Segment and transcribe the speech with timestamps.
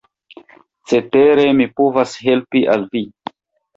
[0.93, 3.05] Cetere mi povas helpi al vi.